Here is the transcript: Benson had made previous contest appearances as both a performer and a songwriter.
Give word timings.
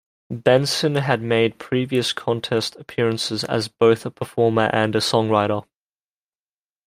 Benson 0.33 0.95
had 0.95 1.21
made 1.21 1.59
previous 1.59 2.11
contest 2.11 2.75
appearances 2.77 3.43
as 3.43 3.67
both 3.67 4.03
a 4.03 4.09
performer 4.09 4.67
and 4.73 4.95
a 4.95 4.99
songwriter. 4.99 5.63